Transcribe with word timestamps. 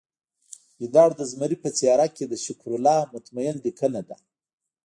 ګیدړ 0.79 1.09
د 1.19 1.21
زمري 1.31 1.57
په 1.63 1.69
څیره 1.77 2.07
کې 2.15 2.23
د 2.27 2.33
شکرالله 2.45 2.97
مطمین 3.13 3.55
لیکنه 3.65 4.01
ده 4.07 4.17